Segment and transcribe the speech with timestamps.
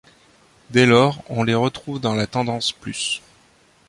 [0.71, 3.21] Dès lors, on les retrouve dans la Tendance Plus.